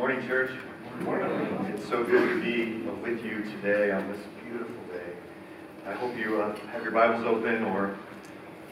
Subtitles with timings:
[0.00, 0.50] morning, church.
[1.00, 1.30] Morning.
[1.74, 5.12] It's so good to be with you today on this beautiful day.
[5.86, 7.94] I hope you uh, have your Bibles open or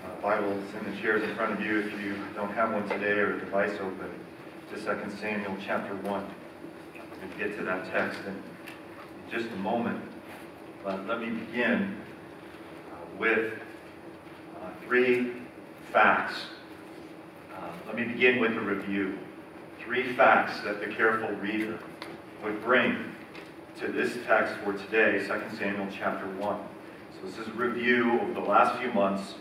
[0.06, 3.10] uh, Bibles in the chairs in front of you if you don't have one today
[3.10, 4.10] or a device open
[4.72, 6.04] to 2 Samuel chapter 1.
[6.94, 8.42] We'll get to that text in
[9.30, 10.02] just a moment.
[10.82, 11.94] But let me begin
[12.90, 13.52] uh, with
[14.62, 15.34] uh, three
[15.92, 16.36] facts.
[17.54, 19.18] Uh, let me begin with a review
[19.88, 21.78] three facts that the careful reader
[22.44, 22.94] would bring
[23.80, 26.60] to this text for today, 2 Samuel chapter 1.
[27.14, 29.36] So this is a review of the last few months,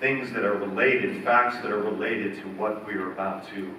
[0.00, 3.70] things that are related, facts that are related to what we are about to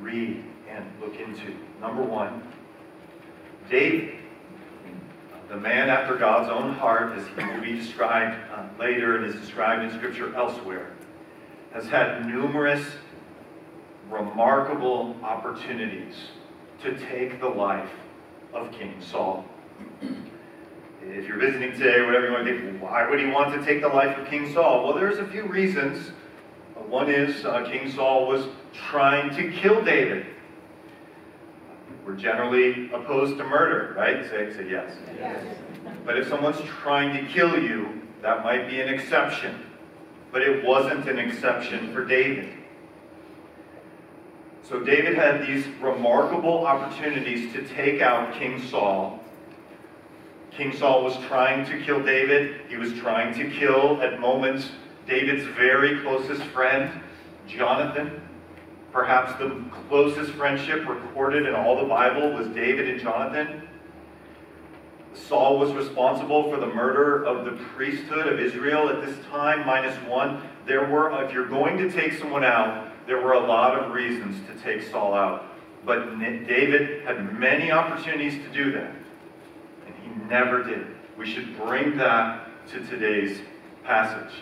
[0.00, 1.54] read and look into.
[1.82, 2.42] Number one,
[3.68, 4.14] David,
[5.50, 9.38] the man after God's own heart, as he will be described uh, later and is
[9.38, 10.92] described in Scripture elsewhere,
[11.74, 12.86] has had numerous
[14.10, 16.14] remarkable opportunities
[16.82, 17.90] to take the life
[18.52, 19.44] of King Saul.
[21.02, 23.80] If you're visiting today, whatever you want to think, why would he want to take
[23.80, 24.84] the life of King Saul?
[24.84, 26.10] Well, there's a few reasons.
[26.88, 30.26] One is uh, King Saul was trying to kill David.
[32.04, 34.28] We're generally opposed to murder, right?
[34.28, 34.92] Say, say yes.
[35.16, 35.44] yes.
[36.04, 39.64] But if someone's trying to kill you, that might be an exception.
[40.32, 42.52] But it wasn't an exception for David.
[44.70, 49.18] So David had these remarkable opportunities to take out King Saul.
[50.52, 52.60] King Saul was trying to kill David.
[52.68, 54.70] He was trying to kill, at moments,
[55.08, 56.88] David's very closest friend,
[57.48, 58.20] Jonathan.
[58.92, 63.66] Perhaps the closest friendship recorded in all the Bible was David and Jonathan.
[65.14, 69.96] Saul was responsible for the murder of the priesthood of Israel at this time, minus
[70.06, 70.40] one.
[70.64, 74.36] There were, if you're going to take someone out, there were a lot of reasons
[74.46, 75.44] to take Saul out.
[75.84, 78.92] But David had many opportunities to do that,
[79.84, 80.86] and he never did.
[81.18, 83.40] We should bring that to today's
[83.82, 84.32] passage.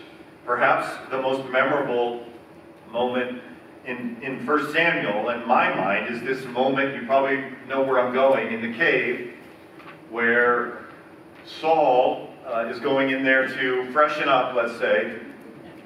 [0.45, 2.27] Perhaps the most memorable
[2.91, 3.41] moment
[3.87, 8.13] in, in 1 Samuel, in my mind, is this moment, you probably know where I'm
[8.13, 9.33] going, in the cave,
[10.11, 10.85] where
[11.59, 15.19] Saul uh, is going in there to freshen up, let's say,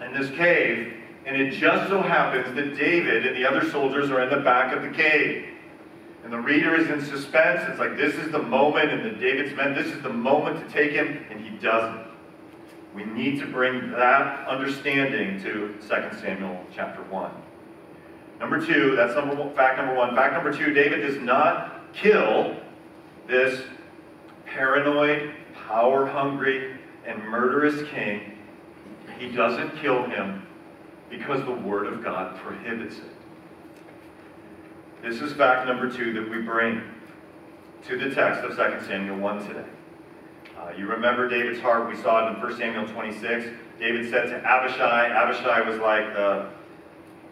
[0.02, 0.96] in this cave,
[1.26, 4.76] and it just so happens that David and the other soldiers are in the back
[4.76, 5.46] of the cave.
[6.24, 7.64] And the reader is in suspense.
[7.70, 10.74] It's like, this is the moment, and the David's men, this is the moment to
[10.74, 12.02] take him, and he doesn't.
[12.96, 17.32] We need to bring that understanding to 2 Samuel chapter 1.
[18.40, 20.16] Number two, that's number one, fact number one.
[20.16, 22.56] Fact number two, David does not kill
[23.28, 23.62] this
[24.46, 25.34] paranoid,
[25.68, 28.38] power-hungry, and murderous king.
[29.18, 30.46] He doesn't kill him
[31.18, 33.04] because the Word of God prohibits it.
[35.04, 36.82] This is fact number two that we bring
[37.88, 39.66] to the text of 2 Samuel 1 today.
[40.58, 41.88] Uh, you remember David's heart.
[41.88, 43.46] We saw it in 1 Samuel 26.
[43.80, 46.50] David said to Abishai, Abishai was like the,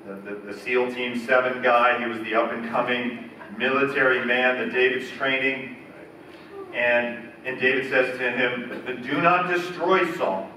[0.06, 1.98] the, the, the SEAL Team 7 guy.
[1.98, 5.78] He was the up-and-coming military man that David's training.
[6.74, 10.51] And, and David says to him, Do not destroy Saul,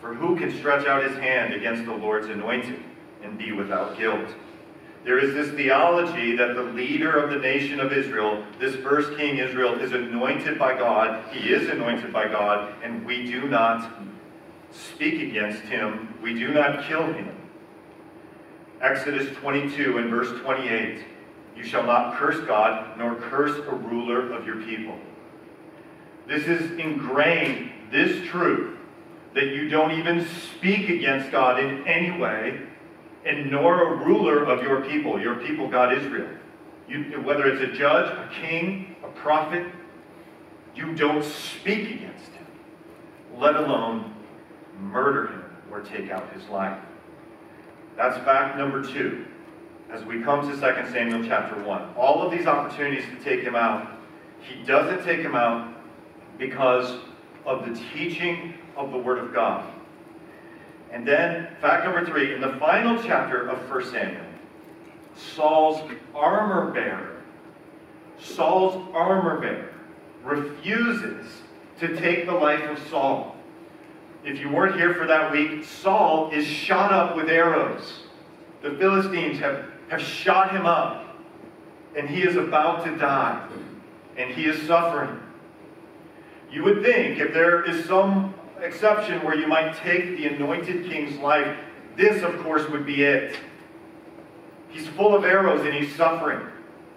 [0.00, 2.82] for who can stretch out his hand against the Lord's anointed
[3.22, 4.28] and be without guilt?
[5.04, 9.38] There is this theology that the leader of the nation of Israel, this first king
[9.38, 11.24] Israel, is anointed by God.
[11.32, 13.90] He is anointed by God, and we do not
[14.72, 16.14] speak against him.
[16.22, 17.34] We do not kill him.
[18.82, 21.04] Exodus 22 and verse 28.
[21.56, 24.98] You shall not curse God, nor curse a ruler of your people.
[26.26, 28.78] This is ingrained, this truth,
[29.34, 32.60] that you don't even speak against God in any way,
[33.24, 36.28] and nor a ruler of your people, your people, God Israel.
[36.88, 39.64] You, whether it's a judge, a king, a prophet,
[40.74, 42.46] you don't speak against him,
[43.38, 44.14] let alone
[44.80, 46.78] murder him or take out his life.
[47.96, 49.26] That's fact number two.
[49.90, 53.56] As we come to 2 Samuel chapter 1, all of these opportunities to take him
[53.56, 53.90] out,
[54.40, 55.76] he doesn't take him out
[56.38, 56.98] because
[57.46, 59.64] of the teaching of the Word of God.
[60.92, 64.24] And then, fact number three, in the final chapter of 1 Samuel,
[65.16, 65.80] Saul's
[66.14, 67.22] armor bearer,
[68.18, 69.72] Saul's armor bearer
[70.24, 71.26] refuses
[71.78, 73.36] to take the life of Saul.
[74.24, 78.00] If you weren't here for that week, Saul is shot up with arrows.
[78.62, 81.16] The Philistines have, have shot him up,
[81.96, 83.48] and he is about to die,
[84.16, 85.18] and he is suffering.
[86.50, 91.16] You would think if there is some exception where you might take the anointed king's
[91.18, 91.56] life,
[91.96, 93.36] this, of course, would be it.
[94.68, 96.46] He's full of arrows and he's suffering.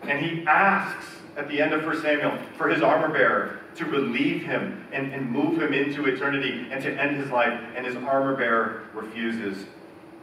[0.04, 1.06] And he asks
[1.38, 5.30] at the end of 1 Samuel for his armor bearer to relieve him and, and
[5.30, 7.60] move him into eternity and to end his life.
[7.76, 9.66] And his armor bearer refuses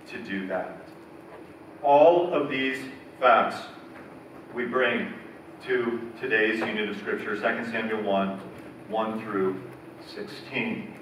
[0.09, 0.77] to do that.
[1.83, 2.79] All of these
[3.19, 3.57] facts
[4.55, 5.13] we bring
[5.67, 7.41] to today's unit of Scripture, 2
[7.71, 8.41] Samuel 1
[8.91, 9.61] 1 through
[10.15, 10.95] 16.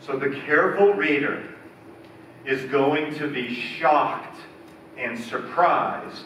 [0.00, 1.42] So the careful reader
[2.44, 4.36] is going to be shocked
[4.96, 6.24] and surprised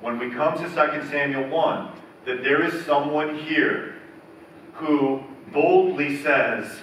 [0.00, 1.88] when we come to 2 Samuel 1
[2.24, 3.94] that there is someone here
[4.74, 6.80] who boldly says,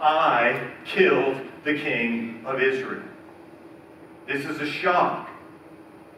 [0.00, 3.02] I killed the king of Israel.
[4.26, 5.28] This is a shock.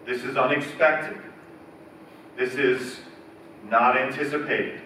[0.04, 1.18] This is unexpected.
[2.36, 3.00] This is
[3.68, 4.80] not anticipated.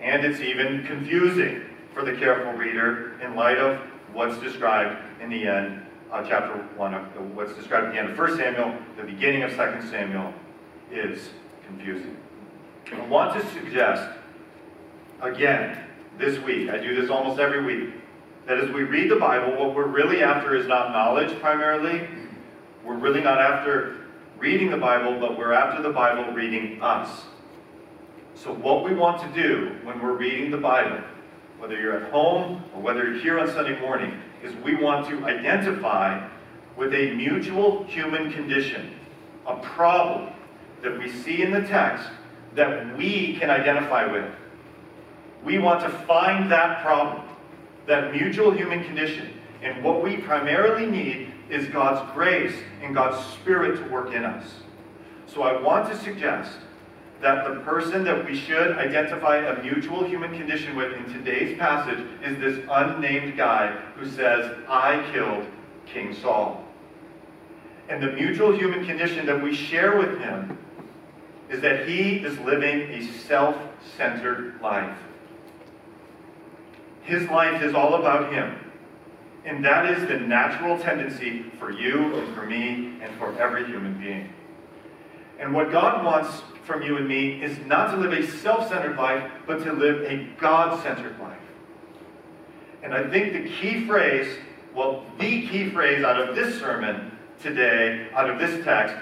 [0.00, 1.62] And it's even confusing
[1.92, 3.78] for the careful reader in light of
[4.12, 8.10] what's described in the end, uh, chapter 1, of, uh, what's described at the end
[8.10, 9.56] of 1 Samuel, the beginning of 2
[9.88, 10.32] Samuel
[10.90, 11.30] is
[11.66, 12.16] confusing.
[12.92, 14.10] I want to suggest,
[15.20, 15.78] again,
[16.18, 17.94] this week, I do this almost every week,
[18.46, 22.08] that as we read the Bible, what we're really after is not knowledge primarily.
[22.84, 23.98] We're really not after
[24.38, 27.26] reading the Bible, but we're after the Bible reading us.
[28.42, 31.04] So, what we want to do when we're reading the Bible,
[31.58, 35.26] whether you're at home or whether you're here on Sunday morning, is we want to
[35.26, 36.26] identify
[36.74, 38.98] with a mutual human condition,
[39.46, 40.32] a problem
[40.80, 42.08] that we see in the text
[42.54, 44.32] that we can identify with.
[45.44, 47.22] We want to find that problem,
[47.86, 49.34] that mutual human condition.
[49.60, 54.46] And what we primarily need is God's grace and God's Spirit to work in us.
[55.26, 56.52] So I want to suggest
[57.20, 61.98] that the person that we should identify a mutual human condition with in today's passage
[62.24, 65.46] is this unnamed guy who says, I killed
[65.86, 66.64] King Saul.
[67.88, 70.56] And the mutual human condition that we share with him
[71.50, 73.56] is that he is living a self
[73.96, 74.96] centered life.
[77.02, 78.56] His life is all about him.
[79.44, 83.98] And that is the natural tendency for you and for me and for every human
[83.98, 84.32] being.
[85.38, 88.96] And what God wants from you and me is not to live a self centered
[88.96, 91.38] life, but to live a God centered life.
[92.82, 94.38] And I think the key phrase,
[94.74, 98.96] well, the key phrase out of this sermon today, out of this text,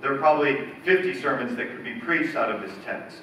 [0.00, 3.18] there are probably 50 sermons that could be preached out of this text.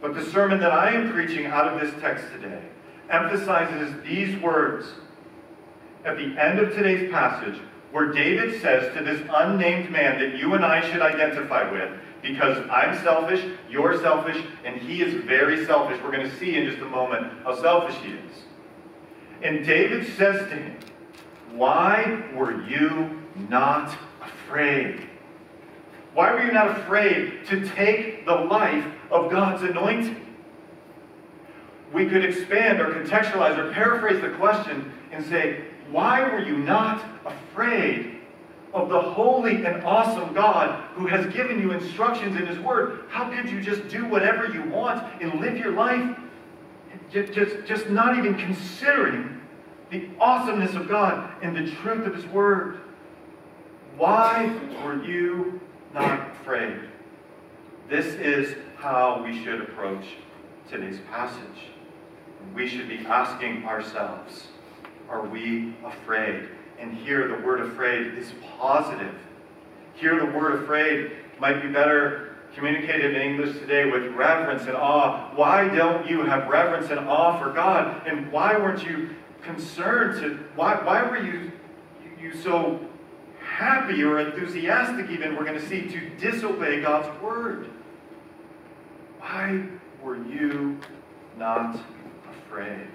[0.00, 2.62] But the sermon that I am preaching out of this text today
[3.10, 4.86] emphasizes these words
[6.04, 7.60] at the end of today's passage,
[7.92, 11.90] where David says to this unnamed man that you and I should identify with,
[12.22, 16.00] because I'm selfish, you're selfish, and he is very selfish.
[16.02, 18.44] We're going to see in just a moment how selfish he is.
[19.42, 20.76] And David says to him,
[21.52, 25.08] Why were you not afraid?
[26.12, 30.26] Why were you not afraid to take the life of God's anointing?
[31.92, 37.04] We could expand or contextualize or paraphrase the question and say, Why were you not
[37.24, 38.18] afraid
[38.72, 43.04] of the holy and awesome God who has given you instructions in His Word?
[43.08, 46.16] How could you just do whatever you want and live your life
[47.10, 49.40] just, just, just not even considering
[49.90, 52.78] the awesomeness of God and the truth of His Word?
[53.96, 55.60] Why were you
[55.92, 56.80] not afraid.
[57.88, 60.04] This is how we should approach
[60.68, 61.68] today's passage.
[62.54, 64.48] We should be asking ourselves,
[65.10, 66.48] are we afraid?
[66.78, 69.14] And here the word afraid is positive.
[69.94, 75.30] Here the word afraid might be better communicated in English today with reverence and awe.
[75.34, 78.06] Why don't you have reverence and awe for God?
[78.06, 79.10] And why weren't you
[79.42, 81.52] concerned to, why, why were you,
[82.20, 82.80] you so
[83.42, 87.68] happy or enthusiastic, even, we're going to see, to disobey God's word.
[89.18, 89.64] Why
[90.02, 90.78] were you
[91.36, 91.78] not
[92.30, 92.86] afraid?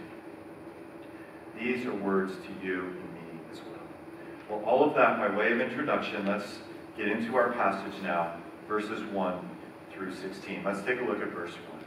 [1.60, 4.60] These are words to you and me as well.
[4.60, 6.60] Well, all of that by way of introduction, let's
[6.98, 8.34] get into our passage now,
[8.68, 9.50] verses 1
[9.94, 10.64] through 16.
[10.64, 11.86] Let's take a look at verse 1.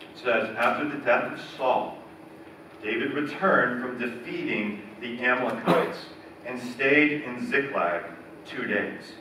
[0.00, 1.98] It says, After the death of Saul,
[2.82, 5.98] David returned from defeating the Amalekites
[6.44, 8.04] and stayed in Ziklag
[8.44, 9.12] two days.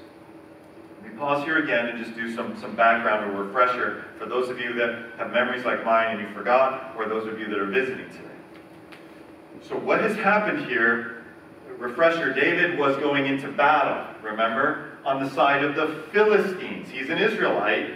[1.02, 4.50] Let me pause here again and just do some, some background or refresher for those
[4.50, 7.60] of you that have memories like mine and you forgot, or those of you that
[7.60, 8.35] are visiting today.
[9.68, 11.24] So, what has happened here?
[11.78, 16.90] Refresher David was going into battle, remember, on the side of the Philistines.
[16.90, 17.96] He's an Israelite,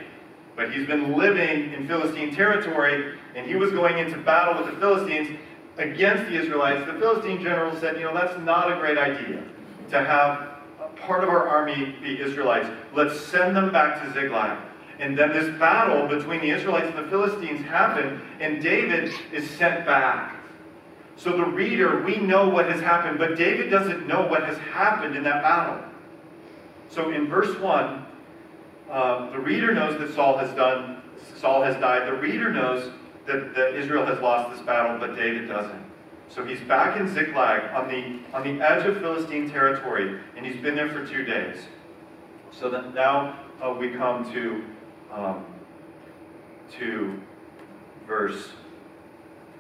[0.55, 4.79] but he's been living in Philistine territory, and he was going into battle with the
[4.79, 5.38] Philistines
[5.77, 9.41] against the Israelites, the Philistine general said, you know, that's not a great idea
[9.89, 10.49] to have
[10.97, 12.67] part of our army be Israelites.
[12.93, 14.57] Let's send them back to Ziklag.
[14.99, 19.85] And then this battle between the Israelites and the Philistines happened, and David is sent
[19.85, 20.38] back.
[21.19, 25.17] So the reader, we know what has happened, but David doesn't know what has happened
[25.17, 25.83] in that battle.
[26.89, 28.05] So in verse 1,
[28.89, 31.01] uh, the reader knows that Saul has done,
[31.35, 32.07] Saul has died.
[32.07, 32.89] The reader knows
[33.27, 35.83] that, that Israel has lost this battle, but David doesn't.
[36.29, 40.61] So he's back in Ziklag on the, on the edge of Philistine territory, and he's
[40.61, 41.57] been there for two days.
[42.51, 44.63] So that now uh, we come to,
[45.11, 45.45] um,
[46.77, 47.19] to
[48.07, 48.51] verse,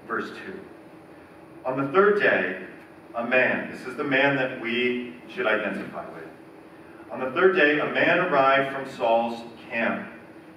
[0.07, 0.59] verse 2.
[1.65, 2.65] On the third day,
[3.15, 6.23] a man, this is the man that we should identify with.
[7.11, 10.07] On the third day, a man arrived from Saul's camp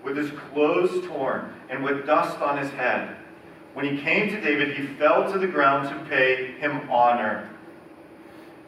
[0.04, 3.16] with his clothes torn and with dust on his head.
[3.75, 7.49] When he came to David, he fell to the ground to pay him honor.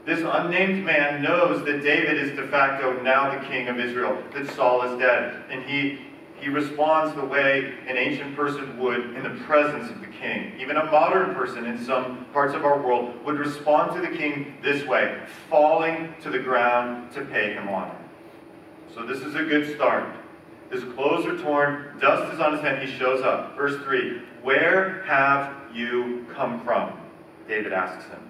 [0.06, 4.50] This unnamed man knows that David is de facto now the king of Israel, that
[4.50, 5.42] Saul is dead.
[5.50, 6.00] And he,
[6.40, 10.52] he responds the way an ancient person would in the presence of the king.
[10.58, 14.56] Even a modern person in some parts of our world would respond to the king
[14.62, 17.96] this way, falling to the ground to pay him honor.
[18.94, 20.14] So this is a good start.
[20.70, 23.56] His clothes are torn, dust is on his head, he shows up.
[23.56, 26.92] Verse 3 Where have you come from?
[27.48, 28.20] David asks him.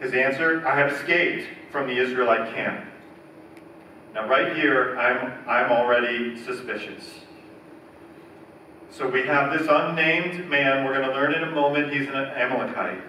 [0.00, 2.87] His answer, I have escaped from the Israelite camp.
[4.18, 7.20] Now, right here, I'm, I'm already suspicious.
[8.90, 12.16] So we have this unnamed man, we're going to learn in a moment, he's an
[12.16, 13.00] Amalekite,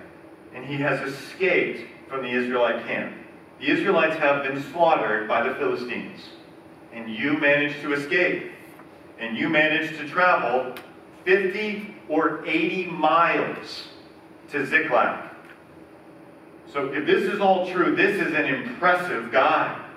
[0.54, 3.16] and he has escaped from the Israelite camp.
[3.60, 6.22] The Israelites have been slaughtered by the Philistines
[6.94, 8.52] and you managed to escape,
[9.18, 10.76] and you managed to travel
[11.26, 13.88] 50 or 80 miles
[14.52, 15.28] to Ziklag.
[16.72, 19.88] So if this is all true, this is an impressive guy.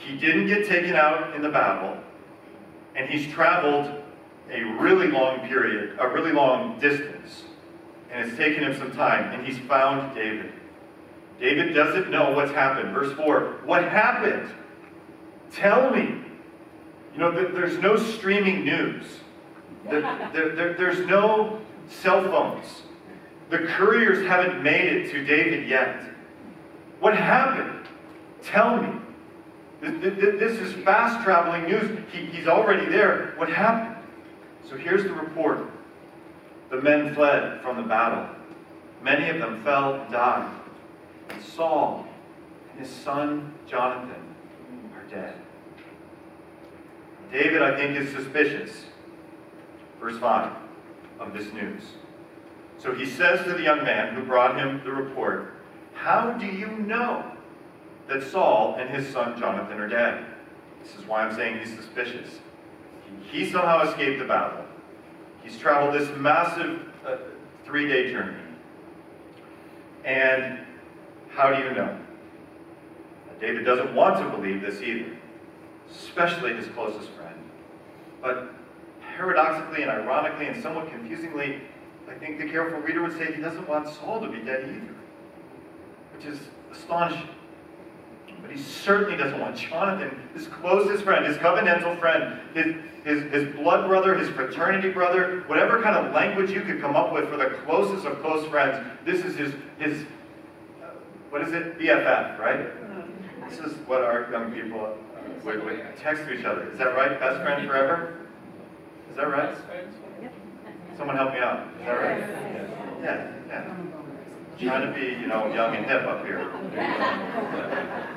[0.00, 1.96] He didn't get taken out in the battle,
[2.96, 4.02] and he's traveled
[4.50, 7.44] a really long period, a really long distance,
[8.10, 10.52] and it's taken him some time, and he's found David.
[11.38, 12.92] David doesn't know what's happened.
[12.92, 14.50] Verse 4 What happened?
[15.52, 16.22] Tell me.
[17.12, 19.04] You know, there's no streaming news.
[19.88, 20.02] There,
[20.32, 22.82] there, there's no cell phones.
[23.50, 26.02] The couriers haven't made it to David yet.
[27.00, 27.88] What happened?
[28.42, 28.99] Tell me.
[29.80, 31.98] This is fast traveling news.
[32.12, 33.32] He, he's already there.
[33.36, 33.96] What happened?
[34.68, 35.70] So here's the report.
[36.70, 38.28] The men fled from the battle.
[39.02, 40.50] Many of them fell and died.
[41.30, 42.06] And Saul
[42.70, 44.34] and his son Jonathan
[44.94, 45.34] are dead.
[47.32, 48.84] David, I think, is suspicious,
[50.00, 50.52] verse 5,
[51.20, 51.82] of this news.
[52.78, 55.54] So he says to the young man who brought him the report,
[55.94, 57.30] How do you know
[58.10, 60.26] that Saul and his son Jonathan are dead?
[60.82, 62.40] This is why I'm saying he's suspicious.
[63.30, 64.64] He, he somehow escaped the battle.
[65.42, 67.16] He's traveled this massive uh,
[67.64, 68.36] three day journey.
[70.04, 70.58] And
[71.30, 71.98] how do you know?
[73.40, 75.16] David doesn't want to believe this either,
[75.90, 77.36] especially his closest friend.
[78.20, 78.52] But
[79.16, 81.62] paradoxically and ironically and somewhat confusingly,
[82.08, 84.94] I think the careful reader would say he doesn't want Saul to be dead either,
[86.14, 86.40] which is
[86.72, 87.28] astonishing.
[88.42, 93.54] But he certainly doesn't want Jonathan, his closest friend, his covenantal friend, his, his, his
[93.56, 97.36] blood brother, his fraternity brother, whatever kind of language you could come up with for
[97.36, 98.86] the closest of close friends.
[99.04, 100.02] This is his, his
[100.82, 100.90] uh,
[101.30, 101.78] what is it?
[101.78, 102.68] BFF, right?
[103.48, 104.90] This is what our young people uh,
[105.44, 106.70] would, would text to each other.
[106.70, 107.18] Is that right?
[107.18, 108.16] Best friend forever?
[109.10, 109.56] Is that right?
[110.96, 111.66] Someone help me out.
[111.80, 112.20] Is that right?
[113.02, 113.76] Yeah, yeah.
[114.58, 116.46] Trying to be, you know, young and hip up here.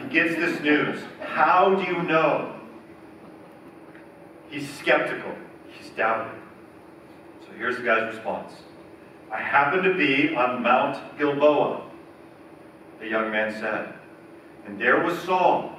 [0.00, 1.02] He gets this news.
[1.20, 2.54] How do you know?
[4.48, 5.34] He's skeptical.
[5.68, 6.40] He's doubting.
[7.40, 8.52] So here's the guy's response.
[9.32, 11.84] I happen to be on Mount Gilboa
[13.04, 13.94] the young man said.
[14.66, 15.78] And there was Saul,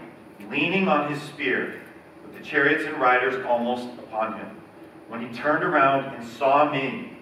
[0.49, 1.81] leaning on his spear,
[2.23, 4.61] with the chariots and riders almost upon him.
[5.07, 7.17] When he turned around and saw me,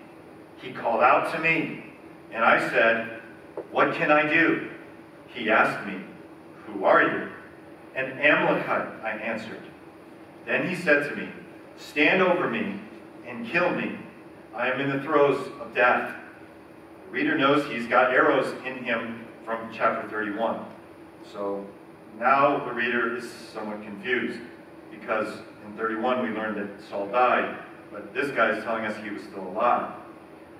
[0.57, 1.85] he called out to me,
[2.31, 3.21] and I said,
[3.71, 4.69] What can I do?
[5.27, 6.01] He asked me,
[6.67, 7.29] Who are you?
[7.95, 9.61] An Amalekite, I answered.
[10.45, 11.29] Then he said to me,
[11.77, 12.79] Stand over me
[13.27, 13.97] and kill me.
[14.55, 16.15] I am in the throes of death.
[17.05, 20.65] The reader knows he's got arrows in him from chapter 31.
[21.31, 21.65] So
[22.19, 24.39] now the reader is somewhat confused
[24.91, 27.57] because in 31 we learned that Saul died,
[27.91, 29.93] but this guy is telling us he was still alive.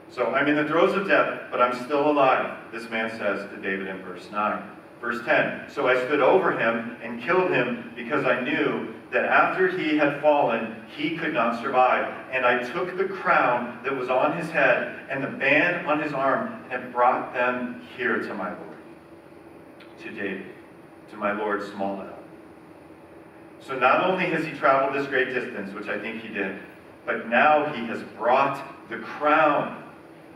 [0.10, 3.57] So I'm in the throes of death, but I'm still alive, this man says to
[3.57, 4.63] David in verse 9.
[5.03, 9.67] Verse 10 So I stood over him and killed him because I knew that after
[9.67, 12.12] he had fallen, he could not survive.
[12.31, 16.13] And I took the crown that was on his head and the band on his
[16.13, 18.77] arm and brought them here to my Lord,
[20.03, 20.45] to David,
[21.12, 22.01] to my Lord Small
[23.60, 26.60] So not only has he traveled this great distance, which I think he did,
[27.05, 29.83] but now he has brought the crown.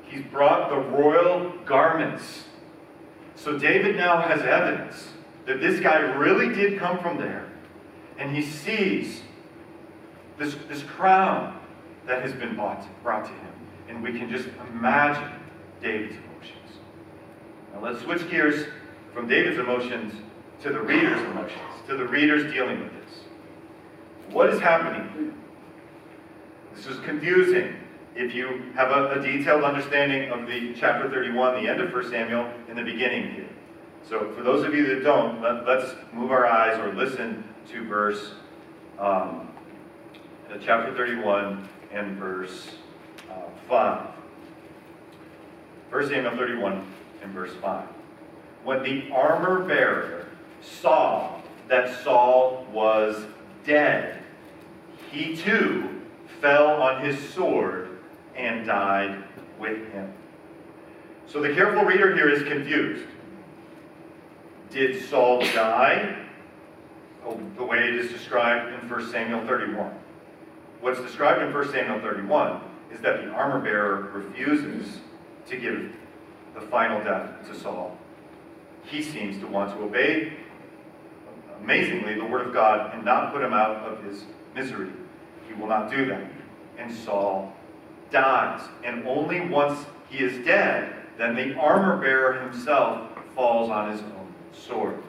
[0.03, 2.46] He's brought the royal garments
[3.37, 5.09] so David now has evidence
[5.45, 7.47] that this guy really did come from there.
[8.17, 9.21] And he sees
[10.39, 11.57] this, this crown
[12.07, 13.53] that has been bought, brought to him.
[13.89, 15.31] And we can just imagine
[15.81, 16.79] David's emotions.
[17.73, 18.65] Now let's switch gears
[19.13, 20.13] from David's emotions
[20.63, 23.19] to the reader's emotions, to the readers dealing with this.
[24.31, 25.33] What is happening?
[26.75, 27.75] This is confusing
[28.17, 32.09] if you have a, a, detailed understanding of the chapter 31, the end of 1
[32.09, 33.49] Samuel, in the beginning here.
[34.09, 37.85] So for those of you that don't, let, us move our eyes or listen to
[37.85, 38.31] verse
[38.97, 39.49] um,
[40.49, 42.71] uh, chapter 31 and verse
[43.29, 44.07] uh, 5.
[45.91, 46.87] 1 Samuel 31
[47.21, 47.87] and verse 5.
[48.63, 50.25] When the armor bearer
[50.61, 53.25] saw that Saul was
[53.63, 54.23] dead,
[55.11, 56.01] he too
[56.41, 57.86] fell on his sword
[58.37, 59.23] and died
[59.59, 60.13] with him.
[61.27, 63.05] So the careful reader here is confused.
[64.69, 66.25] Did Saul die?
[67.25, 69.91] Oh, the way it is described in 1 Samuel 31.
[70.79, 72.61] What's described in 1 Samuel 31
[72.93, 74.99] is that the armor bearer refuses
[75.47, 75.95] to give
[76.55, 77.97] the final death to Saul.
[78.85, 80.33] He seems to want to obey,
[81.61, 84.23] amazingly, the word of God and not put him out of his
[84.55, 84.91] misery.
[85.47, 86.23] He will not do that.
[86.77, 87.53] And Saul
[88.11, 88.61] dies.
[88.83, 94.33] And only once he is dead, then the armor bearer himself falls on his own
[94.51, 95.01] sword.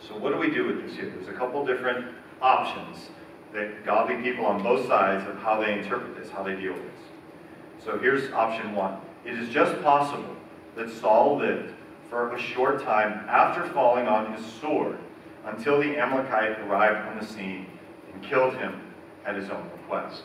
[0.00, 1.10] So what do we do with this here?
[1.14, 2.06] There's a couple different
[2.40, 3.10] options
[3.52, 6.82] that godly people on both sides of how they interpret this, how they deal with
[6.82, 7.84] this.
[7.84, 8.98] So here's option one.
[9.24, 10.36] It is just possible
[10.76, 11.74] that Saul lived
[12.08, 14.98] for a short time after falling on his sword
[15.44, 17.66] until the Amalekite arrived on the scene
[18.12, 18.80] and killed him
[19.24, 20.22] at his own request.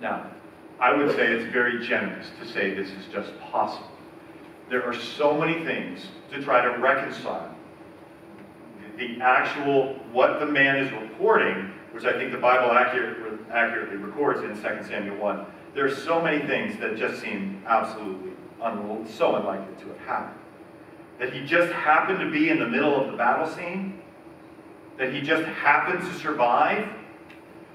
[0.00, 0.30] Now,
[0.80, 3.90] I would say it's very generous to say this is just possible.
[4.68, 7.54] There are so many things to try to reconcile
[8.98, 14.40] the actual, what the man is reporting, which I think the Bible accurate, accurately records
[14.40, 15.46] in 2 Samuel 1.
[15.74, 20.40] There are so many things that just seem absolutely un- so unlikely to have happened.
[21.18, 24.00] That he just happened to be in the middle of the battle scene,
[24.98, 26.88] that he just happened to survive,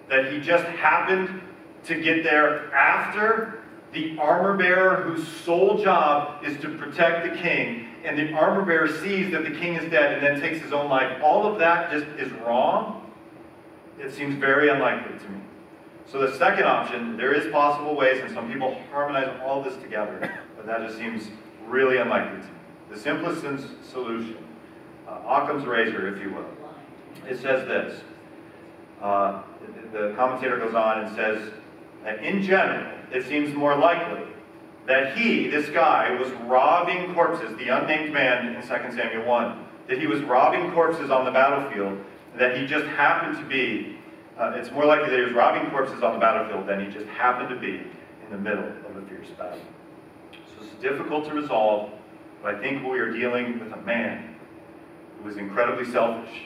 [0.09, 1.41] that he just happened
[1.85, 3.61] to get there after
[3.93, 8.87] the armor bearer whose sole job is to protect the king, and the armor bearer
[8.87, 11.21] sees that the king is dead and then takes his own life.
[11.21, 13.11] All of that just is wrong.
[13.99, 15.41] It seems very unlikely to me.
[16.11, 20.39] So the second option, there is possible ways, and some people harmonize all this together,
[20.55, 21.29] but that just seems
[21.67, 22.51] really unlikely to me.
[22.91, 23.41] The simplest
[23.89, 24.37] solution,
[25.07, 26.45] uh, Occam's razor, if you will,
[27.29, 28.01] it says this.
[29.01, 29.43] Uh,
[29.93, 31.51] the commentator goes on and says,
[32.03, 34.23] that in general, it seems more likely
[34.87, 39.99] that he, this guy, was robbing corpses, the unnamed man in 2 Samuel 1, that
[39.99, 41.99] he was robbing corpses on the battlefield,
[42.37, 43.97] that he just happened to be,
[44.39, 47.05] uh, it's more likely that he was robbing corpses on the battlefield than he just
[47.07, 49.59] happened to be in the middle of a fierce battle.
[50.31, 51.91] So it's difficult to resolve,
[52.41, 54.35] but I think we are dealing with a man
[55.17, 56.43] who was incredibly selfish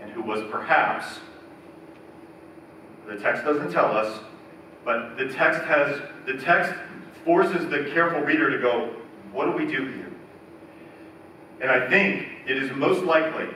[0.00, 1.20] and who was perhaps,
[3.06, 4.20] the text doesn't tell us,
[4.84, 6.72] but the text has, the text
[7.24, 8.94] forces the careful reader to go,
[9.32, 10.10] what do we do here?
[11.60, 13.48] And I think it is most likely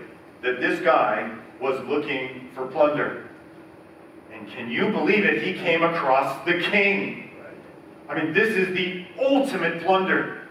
[0.43, 3.29] that this guy was looking for plunder.
[4.33, 5.43] And can you believe it?
[5.43, 7.31] He came across the king.
[8.09, 10.43] I mean, this is the ultimate plunder.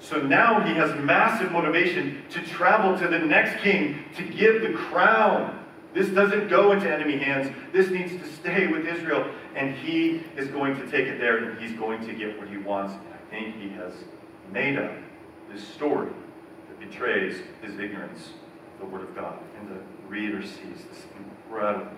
[0.00, 4.74] So now he has massive motivation to travel to the next king to give the
[4.74, 5.58] crown
[5.94, 7.52] this doesn't go into enemy hands.
[7.72, 9.28] This needs to stay with Israel.
[9.58, 12.58] And he is going to take it there and he's going to get what he
[12.58, 12.94] wants.
[12.94, 13.92] And I think he has
[14.52, 14.92] made up
[15.52, 16.12] this story
[16.68, 18.30] that betrays his ignorance
[18.74, 19.36] of the Word of God.
[19.58, 21.88] And the reader sees this incredible,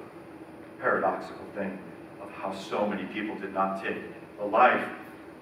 [0.80, 1.78] paradoxical thing
[2.22, 3.98] of how so many people did not take
[4.38, 4.88] the life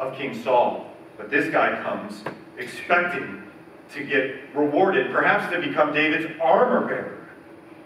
[0.00, 0.90] of King Saul.
[1.16, 2.24] But this guy comes
[2.59, 3.44] expecting
[3.92, 7.28] to get rewarded, perhaps to become David's armor bearer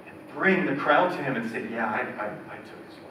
[0.06, 3.01] and bring the crown to him and say, Yeah, I, I, I took his.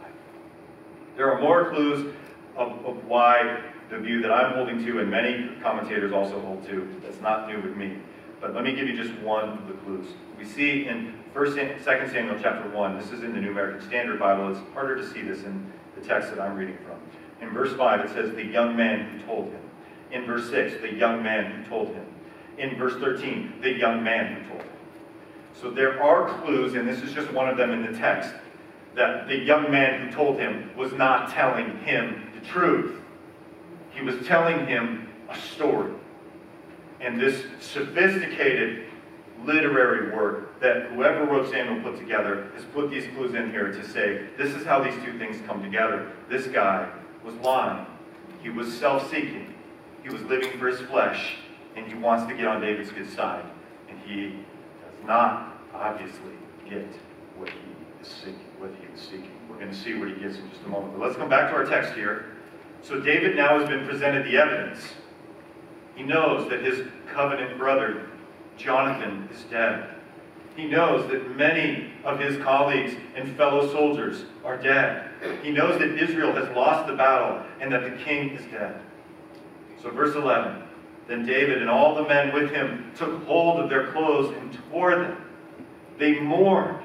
[1.18, 2.14] There are more clues
[2.56, 6.88] of, of why the view that I'm holding to, and many commentators also hold to,
[7.04, 7.98] that's not new with me,
[8.40, 10.08] But let me give you just one of the clues.
[10.38, 14.20] We see in 1st 2nd Samuel chapter 1, this is in the New American Standard
[14.20, 14.50] Bible.
[14.50, 16.98] It's harder to see this in the text that I'm reading from.
[17.46, 19.62] In verse 5, it says, the young man who told him.
[20.12, 22.06] In verse 6, the young man who told him.
[22.58, 24.70] In verse 13, the young man who told him.
[25.60, 28.34] So there are clues, and this is just one of them in the text,
[28.96, 33.00] that the young man who told him was not telling him the truth.
[33.92, 35.94] He was telling him a story.
[37.00, 38.86] And this sophisticated
[39.44, 43.88] literary work that whoever wrote Samuel put together has put these clues in here to
[43.88, 46.12] say, this is how these two things come together.
[46.30, 46.88] This guy
[47.24, 47.86] was lying.
[48.44, 49.54] He was self-seeking.
[50.04, 51.36] He was living for his flesh,
[51.76, 53.46] and he wants to get on David's good side.
[53.90, 56.34] And he does not obviously
[56.70, 56.88] get
[57.38, 57.60] what he
[58.02, 58.51] is seeking.
[58.62, 59.32] What he is seeking.
[59.50, 60.94] We're going to see what he gets in just a moment.
[60.94, 62.26] But let's come back to our text here.
[62.84, 64.86] So David now has been presented the evidence.
[65.96, 68.08] He knows that his covenant brother,
[68.58, 69.96] Jonathan, is dead.
[70.56, 75.10] He knows that many of his colleagues and fellow soldiers are dead.
[75.42, 78.80] He knows that Israel has lost the battle and that the king is dead.
[79.82, 80.62] So, verse 11
[81.08, 84.92] Then David and all the men with him took hold of their clothes and tore
[84.92, 85.18] them.
[85.98, 86.81] They mourned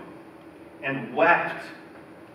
[0.86, 1.64] and wept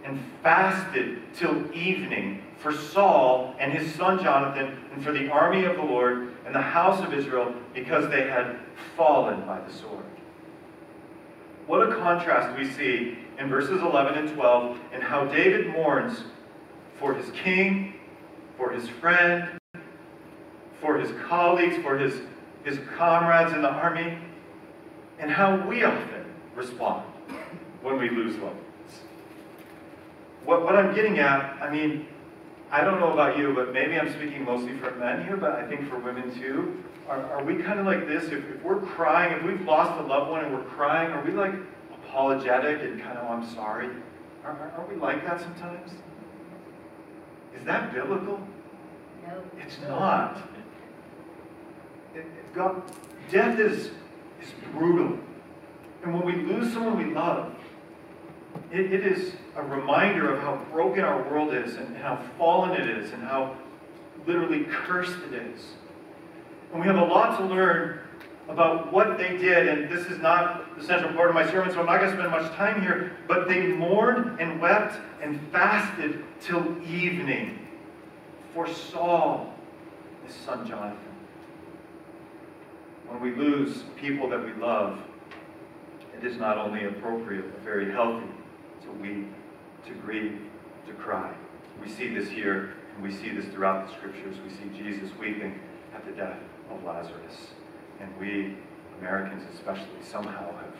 [0.04, 5.78] and fasted till evening for Saul and his son Jonathan, and for the army of
[5.78, 8.58] the Lord and the house of Israel, because they had
[8.96, 10.04] fallen by the sword.
[11.66, 16.24] What a contrast we see in verses 11 and 12 and how David mourns
[17.00, 17.96] for his king,
[18.58, 19.58] for his friend,
[20.82, 22.22] for his colleagues, for his,
[22.64, 24.18] his comrades in the army,
[25.20, 27.11] and how we often respond
[27.82, 29.00] when we lose loved ones.
[30.46, 32.08] What, what I'm getting at, I mean,
[32.72, 35.68] I don't know about you, but maybe I'm speaking mostly for men here, but I
[35.68, 36.84] think for women too.
[37.10, 38.26] Are, are we kind of like this?
[38.26, 41.32] If, if we're crying, if we've lost a loved one and we're crying, are we
[41.32, 41.54] like
[41.94, 43.90] apologetic and kind of, oh, I'm sorry?
[44.46, 45.92] Are, are, are we like that sometimes?
[47.58, 48.40] Is that biblical?
[49.28, 49.44] No.
[49.60, 50.38] It's not.
[52.16, 52.82] It, it, God,
[53.30, 53.92] death is,
[54.42, 55.20] is brutal.
[56.04, 57.54] And when we lose someone we love,
[58.72, 62.90] it, it is a reminder of how broken our world is and how fallen it
[62.90, 63.56] is and how
[64.26, 65.62] literally cursed it is.
[66.72, 68.00] And we have a lot to learn
[68.48, 71.80] about what they did, and this is not the central part of my sermon, so
[71.80, 76.24] I'm not going to spend much time here, but they mourned and wept and fasted
[76.42, 77.60] till evening
[78.54, 79.54] for Saul,
[80.26, 80.98] his son Jonathan.
[83.08, 85.00] When we lose people that we love,
[86.18, 88.28] it is not only appropriate, but very healthy
[88.92, 89.28] to weep,
[89.86, 90.40] to grieve,
[90.88, 91.34] to cry.
[91.82, 94.38] We see this here, and we see this throughout the scriptures.
[94.44, 95.60] We see Jesus weeping
[95.96, 96.38] at the death
[96.70, 97.54] of Lazarus.
[98.00, 98.56] And we,
[99.00, 100.76] Americans especially, somehow have,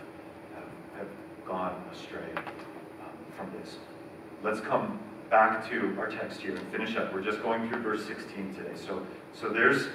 [0.56, 1.08] have, have
[1.48, 3.78] gone astray um, from this.
[4.44, 7.14] Let's come back to our text here and finish up.
[7.14, 8.76] We're just going through verse 16 today.
[8.76, 9.88] So, so there's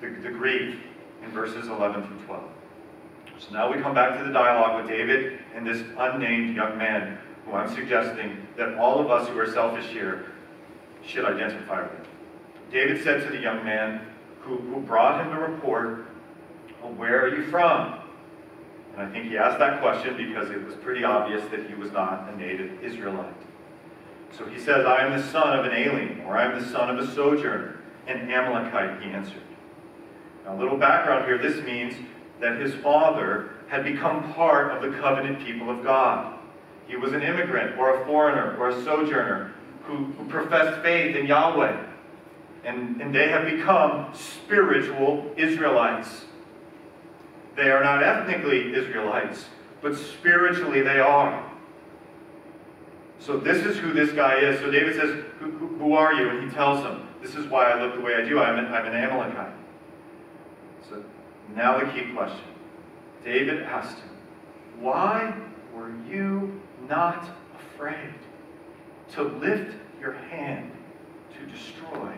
[0.00, 0.78] the, the grief
[1.24, 2.42] in verses 11 through 12.
[3.38, 7.18] So now we come back to the dialogue with David and this unnamed young man
[7.44, 10.26] who I'm suggesting that all of us who are selfish here
[11.04, 12.08] should identify with.
[12.70, 14.06] David said to the young man
[14.40, 16.06] who, who brought him the report,
[16.82, 17.98] well, Where are you from?
[18.92, 21.92] And I think he asked that question because it was pretty obvious that he was
[21.92, 23.34] not a native Israelite.
[24.36, 26.90] So he says, I am the son of an alien, or I am the son
[26.90, 29.42] of a sojourner, an Amalekite, he answered.
[30.44, 31.94] Now, a little background here this means
[32.40, 36.38] that his father had become part of the covenant people of God.
[36.92, 39.50] He was an immigrant or a foreigner or a sojourner
[39.84, 41.86] who, who professed faith in Yahweh.
[42.64, 46.26] And, and they have become spiritual Israelites.
[47.56, 49.46] They are not ethnically Israelites,
[49.80, 51.50] but spiritually they are.
[53.20, 54.60] So this is who this guy is.
[54.60, 56.28] So David says, who, who, are you?
[56.28, 58.38] And he tells him, this is why I look the way I do.
[58.38, 59.54] I'm an, I'm an Amalekite.
[60.90, 61.02] So
[61.56, 62.44] now the key question.
[63.24, 64.10] David asked him,
[64.78, 65.34] why
[65.74, 66.60] were you
[66.92, 67.26] not
[67.58, 68.12] afraid
[69.10, 70.70] to lift your hand
[71.32, 72.12] to destroy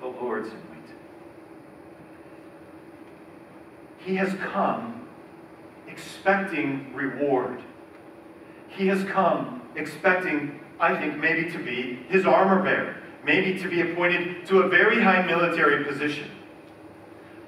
[0.00, 0.96] the Lord's anointed?
[4.04, 5.08] He has come
[5.86, 7.62] expecting reward.
[8.68, 13.80] He has come expecting, I think, maybe to be his armor bearer, maybe to be
[13.80, 16.30] appointed to a very high military position.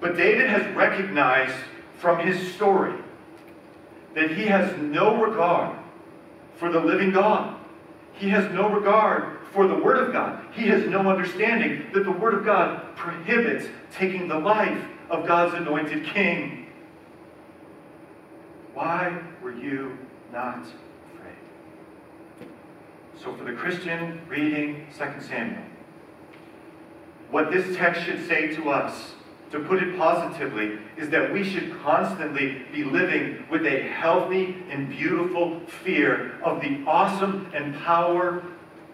[0.00, 1.56] But David has recognized
[1.98, 2.94] from his story
[4.14, 5.79] that he has no regard
[6.60, 7.58] for the living God.
[8.12, 10.44] He has no regard for the Word of God.
[10.52, 15.54] He has no understanding that the Word of God prohibits taking the life of God's
[15.54, 16.66] anointed king.
[18.74, 19.98] Why were you
[20.32, 20.58] not
[21.14, 22.48] afraid?
[23.24, 25.62] So, for the Christian reading 2 Samuel,
[27.30, 29.14] what this text should say to us,
[29.50, 34.88] to put it positively, is that we should constantly be living with a healthy and
[34.88, 38.42] beautiful fear of the awesome and power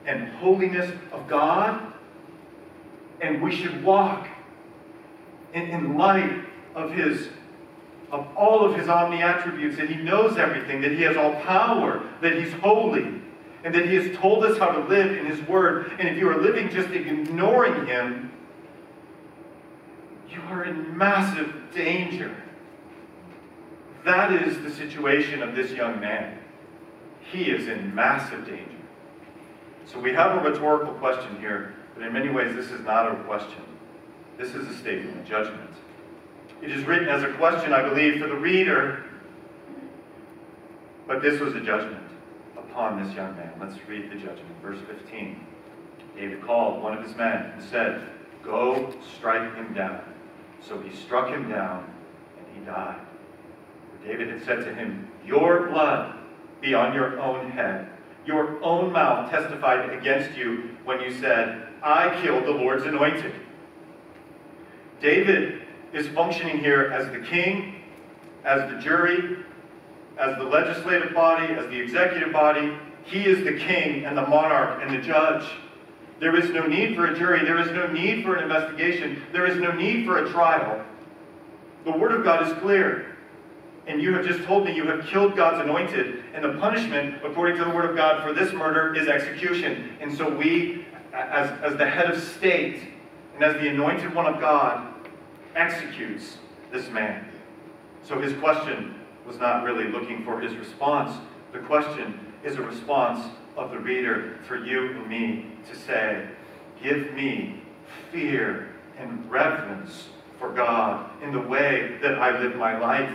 [0.07, 1.93] and holiness of God.
[3.21, 4.29] And we should walk
[5.53, 7.29] in, in light of his
[8.13, 12.03] of all of his omni attributes, that he knows everything, that he has all power,
[12.21, 13.21] that he's holy,
[13.65, 15.93] and that he has told us how to live in his word.
[15.99, 18.31] And if you are living just ignoring him,
[20.31, 22.35] you are in massive danger.
[24.05, 26.39] That is the situation of this young man.
[27.33, 28.71] He is in massive danger.
[29.85, 33.17] So we have a rhetorical question here, but in many ways this is not a
[33.25, 33.63] question.
[34.39, 35.71] This is a statement of judgment.
[36.63, 39.05] It is written as a question, I believe, for the reader,
[41.07, 42.03] but this was a judgment
[42.57, 43.53] upon this young man.
[43.61, 44.61] Let's read the judgment.
[44.63, 45.45] Verse 15.
[46.17, 48.03] David called one of his men and said,
[48.43, 50.01] Go strike him down.
[50.61, 51.91] So he struck him down,
[52.39, 53.01] and he died.
[54.05, 56.17] David had said to him, Your blood
[56.61, 57.89] be on your own head.
[58.25, 63.33] Your own mouth testified against you when you said, I killed the Lord's anointed.
[65.01, 67.77] David is functioning here as the king,
[68.45, 69.39] as the jury,
[70.19, 72.77] as the legislative body, as the executive body.
[73.05, 75.45] He is the king and the monarch and the judge.
[76.19, 77.45] There is no need for a jury.
[77.45, 79.23] There is no need for an investigation.
[79.33, 80.83] There is no need for a trial.
[81.85, 83.17] The Word of God is clear.
[83.87, 86.25] And you have just told me you have killed God's anointed.
[86.35, 89.97] And the punishment, according to the Word of God, for this murder is execution.
[90.01, 92.81] And so we, as, as the head of state
[93.35, 94.93] and as the anointed one of God,
[95.55, 96.39] executes
[96.73, 97.29] this man.
[98.03, 98.95] So his question
[99.27, 101.13] was not really looking for his response.
[101.53, 103.27] The question is a response
[103.57, 106.29] of the reader for you and me to say,
[106.83, 107.63] Give me
[108.13, 113.13] fear and reverence for God in the way that I live my life.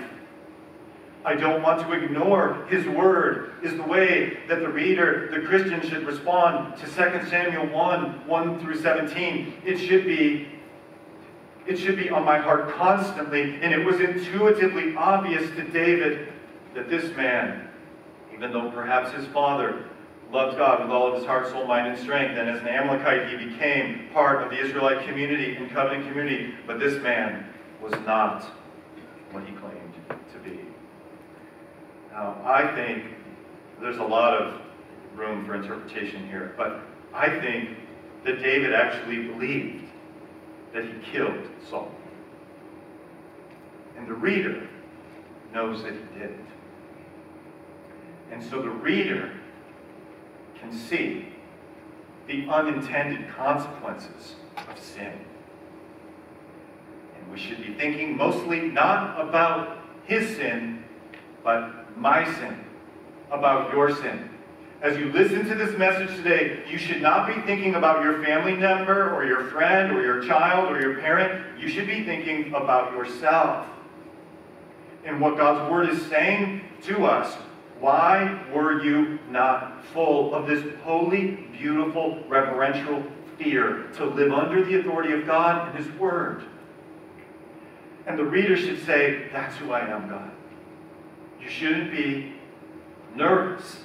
[1.24, 5.88] I don't want to ignore His Word, is the way that the reader, the Christian,
[5.88, 6.92] should respond to 2
[7.30, 9.54] Samuel 1 1 through 17.
[9.64, 10.48] It should be.
[11.68, 16.34] It should be on my heart constantly, and it was intuitively obvious to David
[16.74, 17.68] that this man,
[18.34, 19.86] even though perhaps his father
[20.32, 22.38] loved God with all of his heart, soul, mind, and strength.
[22.38, 26.54] And as an Amalekite, he became part of the Israelite community and covenant community.
[26.66, 27.46] But this man
[27.82, 28.44] was not
[29.32, 29.94] what he claimed
[30.34, 30.60] to be.
[32.12, 33.06] Now, I think
[33.82, 34.62] there's a lot of
[35.16, 36.82] room for interpretation here, but
[37.14, 37.78] I think
[38.26, 39.86] that David actually believed
[40.74, 41.92] that he killed Saul.
[43.98, 44.68] And the reader
[45.54, 46.48] knows that he didn't.
[48.32, 49.32] And so the reader
[50.62, 51.28] can see
[52.28, 54.36] the unintended consequences
[54.70, 55.14] of sin.
[57.18, 60.84] And we should be thinking mostly not about his sin,
[61.44, 62.64] but my sin,
[63.32, 64.30] about your sin.
[64.82, 68.56] As you listen to this message today, you should not be thinking about your family
[68.56, 71.60] member or your friend or your child or your parent.
[71.60, 73.68] You should be thinking about yourself
[75.06, 77.36] and what God's Word is saying to us
[77.82, 83.04] why were you not full of this holy, beautiful, reverential
[83.40, 86.44] fear to live under the authority of God and His Word?
[88.06, 90.30] And the reader should say, That's who I am, God.
[91.42, 92.34] You shouldn't be
[93.16, 93.78] nervous.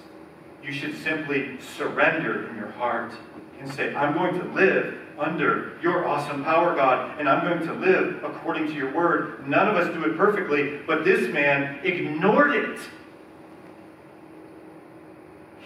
[0.63, 3.13] You should simply surrender in your heart
[3.61, 7.73] and say, I'm going to live under your awesome power, God, and I'm going to
[7.73, 9.49] live according to your word.
[9.49, 12.79] None of us do it perfectly, but this man ignored it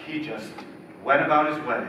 [0.05, 0.51] he just
[1.03, 1.87] went about his way.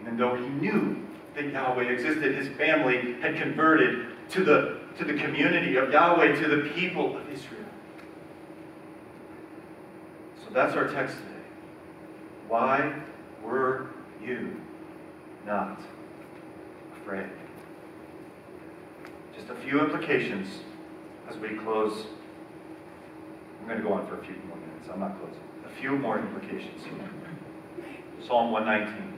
[0.00, 5.14] Even though he knew that Yahweh existed, his family had converted to the, to the
[5.14, 7.64] community of Yahweh, to the people of Israel.
[10.44, 11.28] So that's our text today.
[12.48, 12.94] Why
[13.42, 13.88] were
[14.22, 14.60] you
[15.46, 15.80] not
[17.00, 17.28] afraid?
[19.36, 20.48] Just a few implications
[21.28, 22.06] as we close.
[23.68, 24.88] Going to go on for a few more minutes.
[24.90, 26.82] I'm not closing a few more implications.
[28.26, 29.12] Psalm 119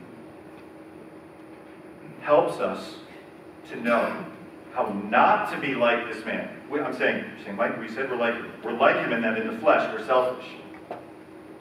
[2.20, 2.96] helps us
[3.68, 4.24] to know
[4.72, 6.48] how not to be like this man.
[6.72, 8.52] I'm saying, saying, Mike, we said we're like him.
[8.64, 10.46] We're like him in that in the flesh, we're selfish.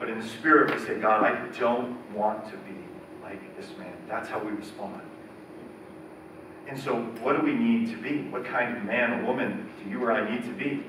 [0.00, 2.76] But in the spirit, we say, God, I don't want to be
[3.22, 3.92] like this man.
[4.08, 5.00] That's how we respond.
[6.66, 8.22] And so, what do we need to be?
[8.30, 10.84] What kind of man or woman do you or I need to be?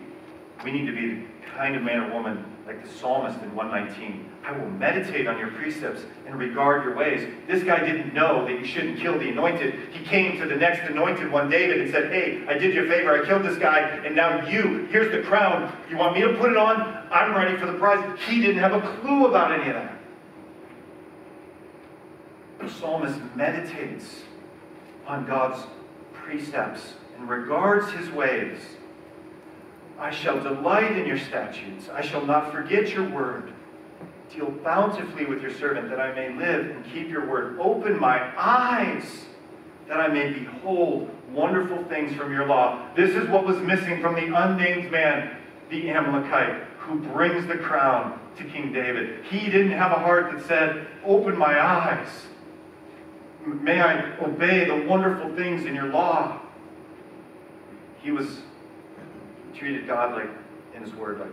[0.63, 4.29] We need to be kind of man or woman like the psalmist in 119.
[4.43, 7.27] I will meditate on your precepts and regard your ways.
[7.47, 9.73] This guy didn't know that you shouldn't kill the anointed.
[9.91, 12.87] He came to the next anointed one, David, and said, Hey, I did you a
[12.87, 13.21] favor.
[13.21, 15.75] I killed this guy, and now you, here's the crown.
[15.89, 17.07] You want me to put it on?
[17.11, 18.19] I'm ready for the prize.
[18.27, 19.97] He didn't have a clue about any of that.
[22.59, 24.21] The psalmist meditates
[25.07, 25.65] on God's
[26.13, 28.59] precepts and regards his ways.
[30.01, 31.87] I shall delight in your statutes.
[31.93, 33.53] I shall not forget your word.
[34.33, 37.59] Deal bountifully with your servant that I may live and keep your word.
[37.59, 39.25] Open my eyes
[39.87, 42.83] that I may behold wonderful things from your law.
[42.95, 45.37] This is what was missing from the unnamed man,
[45.69, 49.23] the Amalekite, who brings the crown to King David.
[49.25, 52.09] He didn't have a heart that said, Open my eyes.
[53.45, 56.41] May I obey the wonderful things in your law.
[58.01, 58.41] He was
[59.61, 60.29] treated God like,
[60.75, 61.29] in his word, like,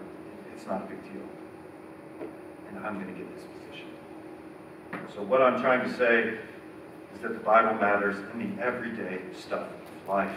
[0.54, 1.22] it's not a big deal.
[2.68, 3.86] And I'm going to get this position.
[5.14, 6.38] So what I'm trying to say
[7.14, 10.36] is that the Bible matters in the everyday stuff of life.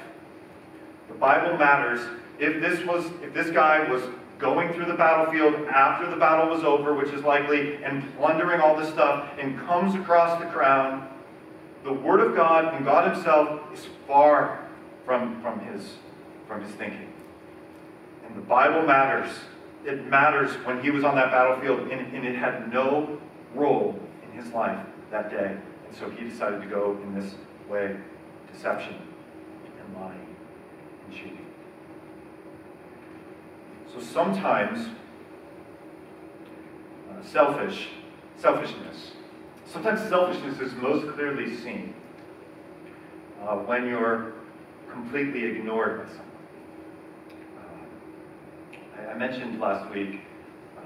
[1.10, 2.00] The Bible matters
[2.40, 4.02] if this was, if this guy was
[4.40, 8.78] going through the battlefield after the battle was over, which is likely, and plundering all
[8.78, 11.10] this stuff, and comes across the crown,
[11.84, 14.66] the Word of God and God Himself is far
[15.06, 15.96] from, from, his,
[16.48, 17.11] from his thinking.
[18.26, 19.30] And the Bible matters.
[19.86, 23.20] It matters when he was on that battlefield, and, and it had no
[23.56, 24.80] role in his life
[25.10, 25.58] that day.
[25.88, 27.36] And so he decided to go in this
[27.70, 27.96] way
[28.54, 28.96] deception
[29.80, 30.36] and lying
[31.06, 31.46] and cheating.
[33.94, 34.88] So sometimes
[37.10, 37.90] uh, selfish,
[38.38, 39.12] selfishness,
[39.66, 41.94] sometimes selfishness is most clearly seen
[43.44, 44.34] uh, when you're
[44.90, 46.31] completely ignored by someone.
[49.10, 50.22] I mentioned last week
[50.78, 50.82] uh,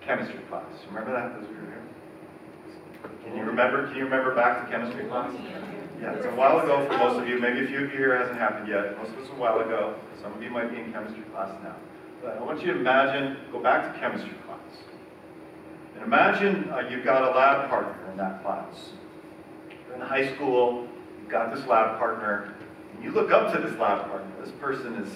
[0.00, 0.64] chemistry class.
[0.88, 1.82] Remember that as we were here?
[3.24, 3.86] Can you remember?
[3.88, 5.34] Can you remember back to chemistry class?
[6.00, 7.40] Yeah, it's a while ago for most of you.
[7.40, 8.96] Maybe a few of you here hasn't happened yet.
[8.98, 9.94] Most of us a while ago.
[10.22, 11.76] Some of you might be in chemistry class now.
[12.22, 14.58] But I want you to imagine, go back to chemistry class.
[15.94, 18.90] And imagine uh, you've got a lab partner in that class.
[19.86, 20.86] You're in high school,
[21.20, 22.54] you've got this lab partner,
[22.94, 24.30] and you look up to this lab partner.
[24.44, 25.08] This person has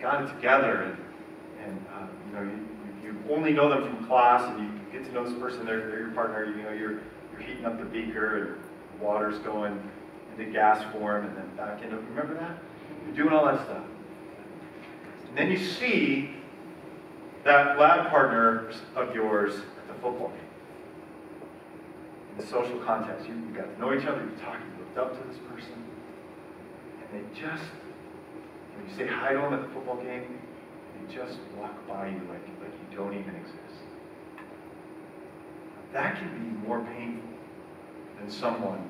[0.00, 0.96] got it together and
[1.64, 5.12] and uh, you know you, you only know them from class, and you get to
[5.12, 5.64] know this person.
[5.66, 6.44] They're, they're your partner.
[6.44, 7.00] You know you're
[7.32, 9.78] you're heating up the beaker, and water's going
[10.36, 11.96] into gas form, and then back into.
[11.96, 12.58] Remember that?
[13.06, 13.84] You're doing all that stuff,
[15.28, 16.30] and then you see
[17.44, 20.38] that lab partner of yours at the football game.
[22.32, 24.22] In the social context, you, you got to know each other.
[24.22, 24.56] You talk.
[24.56, 25.74] You looked up to this person,
[27.00, 27.64] and they just.
[28.74, 30.38] When you say hi to them at the football game,
[31.12, 33.82] just walk by you like, like you don't even exist.
[35.92, 37.28] That can be more painful
[38.18, 38.88] than someone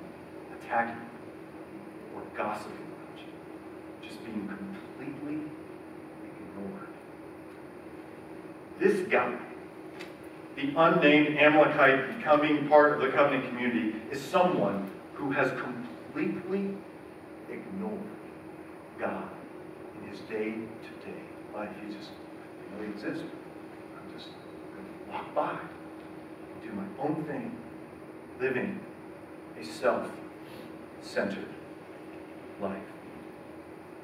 [0.57, 5.41] attacking you or gossiping about you, just being completely
[6.25, 6.89] ignored.
[8.79, 9.37] This guy,
[10.57, 16.77] the unnamed Amalekite becoming part of the covenant community, is someone who has completely
[17.51, 18.01] ignored
[18.99, 19.29] God
[20.01, 21.71] in his day to day life.
[21.87, 22.11] He just
[22.71, 23.21] didn't know he.
[23.21, 24.29] I'm just
[24.75, 27.57] going to walk by and do my own thing,
[28.41, 28.81] living
[29.61, 31.49] a self-centered
[32.61, 32.83] life.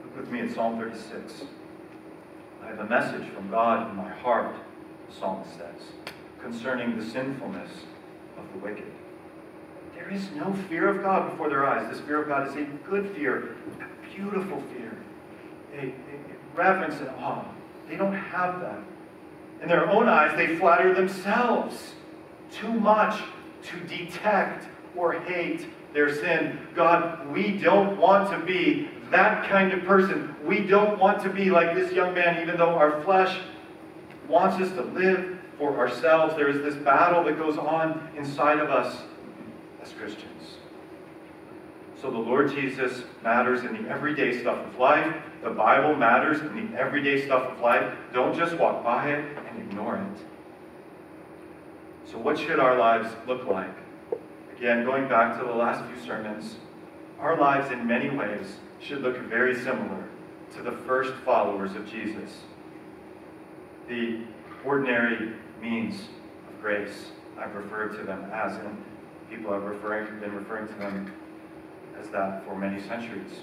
[0.05, 1.45] Look with me at Psalm 36.
[2.63, 4.55] I have a message from God in my heart,
[5.09, 7.71] the psalmist says, concerning the sinfulness
[8.37, 8.93] of the wicked.
[9.95, 11.91] There is no fear of God before their eyes.
[11.91, 14.97] This fear of God is a good fear, a beautiful fear,
[15.75, 17.45] a, a, reverence and awe.
[17.89, 18.81] They don't have that.
[19.63, 21.95] In their own eyes, they flatter themselves
[22.53, 23.23] too much
[23.63, 24.67] to detect
[24.97, 26.59] or hate their sin.
[26.75, 30.35] God, we don't want to be that kind of person.
[30.45, 33.39] We don't want to be like this young man, even though our flesh
[34.29, 36.35] wants us to live for ourselves.
[36.37, 39.03] There is this battle that goes on inside of us
[39.83, 40.58] as Christians.
[42.01, 45.17] So the Lord Jesus matters in the everyday stuff of life.
[45.43, 47.93] The Bible matters in the everyday stuff of life.
[48.13, 50.23] Don't just walk by it and ignore it.
[52.11, 53.75] So, what should our lives look like?
[54.57, 56.57] Again, going back to the last few sermons,
[57.19, 60.05] our lives in many ways should look very similar
[60.55, 62.43] to the first followers of Jesus.
[63.89, 64.21] The
[64.65, 66.09] ordinary means
[66.49, 68.85] of grace, I've referred to them as, and
[69.29, 71.13] people have referring, been referring to them
[72.01, 73.41] as that for many centuries.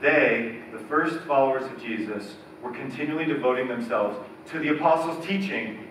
[0.00, 4.18] They, the first followers of Jesus, were continually devoting themselves
[4.50, 5.86] to the apostles' teaching?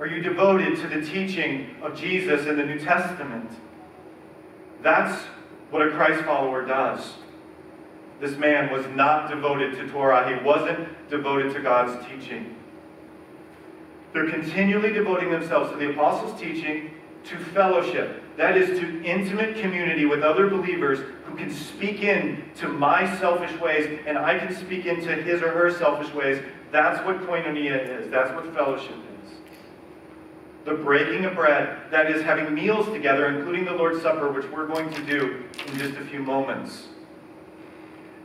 [0.00, 3.50] Are you devoted to the teaching of Jesus in the New Testament?
[4.82, 5.24] That's
[5.70, 7.14] what a Christ follower does.
[8.20, 10.28] This man was not devoted to Torah.
[10.28, 12.56] He wasn't devoted to God's teaching.
[14.12, 16.90] They're continually devoting themselves to the apostles' teaching,
[17.24, 18.22] to fellowship.
[18.38, 23.52] That is to intimate community with other believers who can speak in to my selfish
[23.60, 26.42] ways and I can speak into his or her selfish ways.
[26.70, 28.10] That's what koinonia is.
[28.10, 29.32] That's what fellowship is.
[30.64, 34.66] The breaking of bread, that is having meals together, including the Lord's Supper, which we're
[34.66, 36.88] going to do in just a few moments,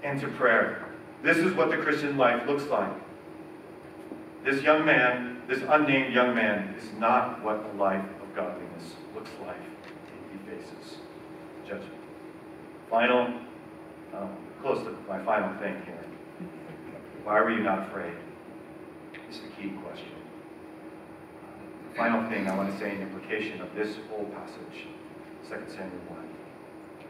[0.03, 0.85] and to prayer.
[1.23, 2.91] This is what the Christian life looks like.
[4.43, 9.31] This young man, this unnamed young man, is not what a life of godliness looks
[9.45, 9.55] like.
[10.31, 10.97] He faces
[11.65, 11.93] judgment.
[12.93, 13.25] Final,
[14.15, 14.29] um,
[14.61, 15.97] close to my final thing here.
[17.23, 18.13] Why were you not afraid?
[19.31, 20.11] Is the key question.
[21.89, 24.85] The final thing I want to say in implication of this whole passage,
[25.49, 26.19] 2 Samuel 1.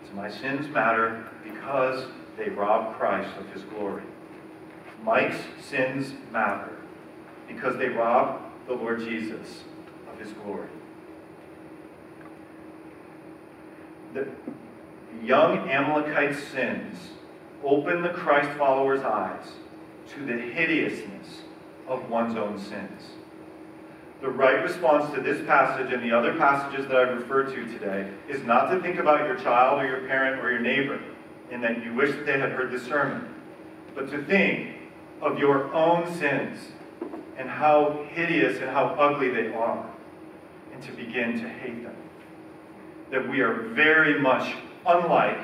[0.07, 2.05] So my sins matter because
[2.37, 4.03] they rob Christ of his glory.
[5.03, 6.77] Mike's sins matter
[7.45, 9.63] because they rob the Lord Jesus
[10.09, 10.69] of his glory.
[14.13, 14.29] The
[15.21, 16.97] young Amalekite sins
[17.63, 19.45] open the Christ follower's eyes
[20.09, 21.41] to the hideousness
[21.87, 23.01] of one's own sins.
[24.21, 28.09] The right response to this passage and the other passages that I've referred to today
[28.29, 30.99] is not to think about your child or your parent or your neighbor
[31.51, 33.33] and that you wish that they had heard this sermon,
[33.93, 34.75] but to think
[35.21, 36.59] of your own sins
[37.37, 39.85] and how hideous and how ugly they are,
[40.73, 41.95] and to begin to hate them.
[43.11, 44.55] That we are very much
[44.85, 45.39] unlike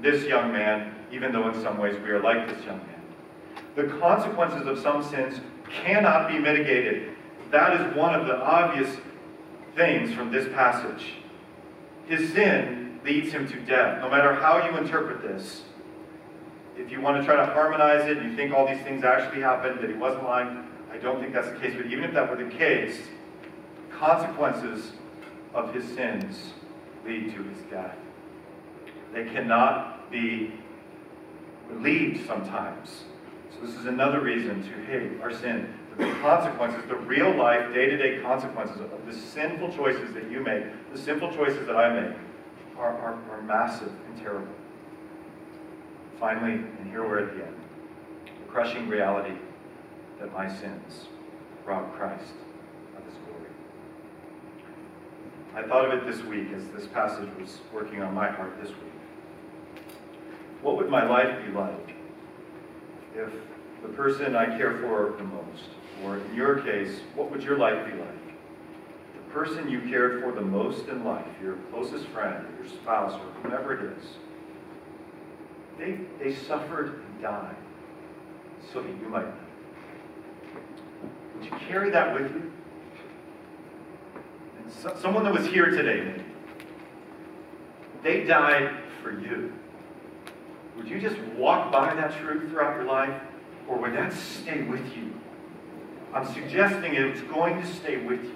[0.00, 3.02] this young man, even though in some ways we are like this young man.
[3.76, 7.10] The consequences of some sins cannot be mitigated.
[7.50, 8.96] That is one of the obvious
[9.74, 11.14] things from this passage.
[12.06, 15.62] His sin leads him to death, no matter how you interpret this.
[16.76, 19.42] If you want to try to harmonize it, and you think all these things actually
[19.42, 22.28] happened, that he wasn't lying, I don't think that's the case, but even if that
[22.28, 22.98] were the case,
[23.90, 24.92] consequences
[25.54, 26.52] of his sins
[27.06, 27.96] lead to his death.
[29.14, 30.52] They cannot be
[31.70, 33.04] relieved sometimes.
[33.52, 35.72] So this is another reason to hate our sin.
[35.96, 40.98] The consequences, the real life, day-to-day consequences of the sinful choices that you make, the
[40.98, 42.16] sinful choices that I make,
[42.76, 44.52] are, are, are massive and terrible.
[46.18, 47.56] Finally, and here we're at the end,
[48.24, 49.36] the crushing reality
[50.18, 51.06] that my sins
[51.64, 52.34] rob Christ
[52.96, 53.50] of his glory.
[55.54, 58.70] I thought of it this week as this passage was working on my heart this
[58.70, 58.93] week.
[60.64, 61.94] What would my life be like
[63.14, 63.28] if
[63.82, 65.68] the person I care for the most,
[66.02, 68.08] or in your case, what would your life be like?
[69.14, 73.42] The person you cared for the most in life, your closest friend, your spouse, or
[73.42, 74.04] whomever it is,
[75.78, 77.56] they, they suffered and died
[78.72, 79.34] so that you might live.
[81.34, 82.52] Would you carry that with you?
[84.62, 86.24] And so, someone that was here today, maybe,
[88.02, 88.70] they died
[89.02, 89.52] for you.
[90.76, 93.20] Would you just walk by that truth throughout your life?
[93.68, 95.12] Or would that stay with you?
[96.12, 98.34] I'm suggesting it's going to stay with you.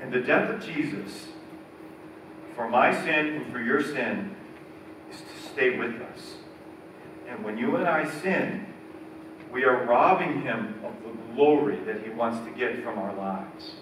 [0.00, 1.28] And the death of Jesus
[2.54, 4.34] for my sin and for your sin
[5.10, 6.34] is to stay with us.
[7.28, 8.66] And when you and I sin,
[9.52, 13.72] we are robbing him of the glory that he wants to get from our lives.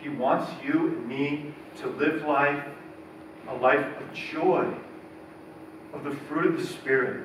[0.00, 2.64] He wants you and me to live life,
[3.48, 4.72] a life of joy,
[5.92, 7.24] of the fruit of the Spirit,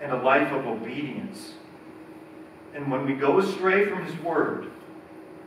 [0.00, 1.54] and a life of obedience.
[2.74, 4.70] And when we go astray from his word,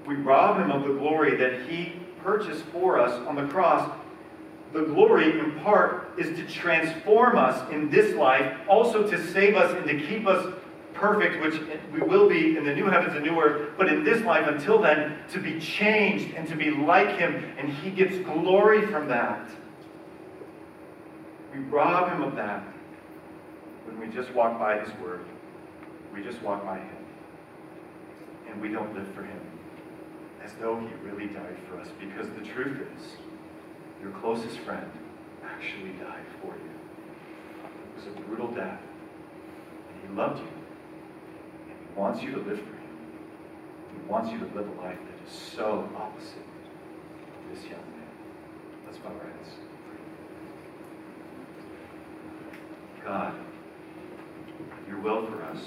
[0.06, 3.92] we rob him of the glory that he purchased for us on the cross.
[4.74, 9.74] The glory, in part, is to transform us in this life, also to save us
[9.76, 10.54] and to keep us
[10.94, 11.62] perfect, which
[11.94, 14.82] we will be in the new heavens and new earth, but in this life, until
[14.82, 19.48] then, to be changed and to be like him, and he gets glory from that.
[21.58, 22.62] We rob him of that
[23.86, 25.26] when we just walk by his word.
[26.14, 26.98] We just walk by him.
[28.48, 29.42] And we don't live for him
[30.44, 31.88] as though he really died for us.
[32.00, 33.18] Because the truth is,
[34.04, 34.86] your closest friend
[35.44, 36.72] actually died for you.
[37.66, 38.80] It was a brutal death.
[39.90, 40.48] And he loved you.
[41.70, 42.98] And he wants you to live for him.
[43.94, 48.12] He wants you to live a life that is so opposite of this young man.
[48.86, 49.56] Let's bow our heads.
[53.08, 53.34] God,
[54.86, 55.60] your will for us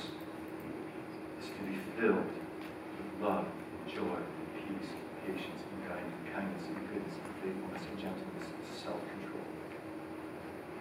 [1.41, 3.47] is to be filled with love,
[3.89, 4.19] joy,
[4.57, 4.91] peace,
[5.25, 9.47] patience, and kindness, and goodness, and faithfulness, and gentleness, and self-control.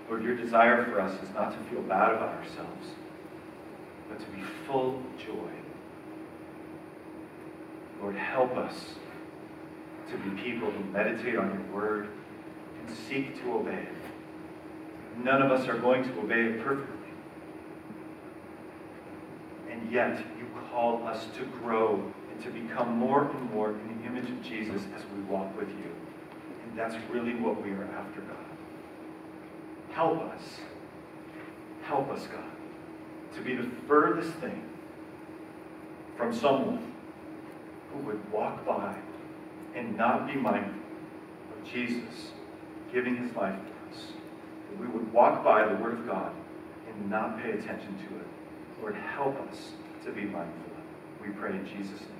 [0.09, 2.87] Lord, your desire for us is not to feel bad about ourselves,
[4.09, 5.51] but to be full of joy.
[8.01, 8.95] Lord, help us
[10.11, 12.09] to be people who meditate on your word
[12.85, 13.98] and seek to obey it.
[15.23, 16.95] None of us are going to obey it perfectly.
[19.69, 24.07] And yet, you call us to grow and to become more and more in the
[24.07, 25.91] image of Jesus as we walk with you.
[26.63, 28.37] And that's really what we are after, God.
[29.91, 30.41] Help us.
[31.83, 32.43] Help us, God,
[33.35, 34.63] to be the furthest thing
[36.15, 36.93] from someone
[37.91, 38.95] who would walk by
[39.75, 40.73] and not be mindful
[41.57, 42.31] of Jesus
[42.93, 44.05] giving his life for us.
[44.69, 46.31] That we would walk by the Word of God
[46.87, 48.27] and not pay attention to it.
[48.81, 49.71] Lord, help us
[50.05, 51.27] to be mindful of it.
[51.27, 52.18] We pray in Jesus' name.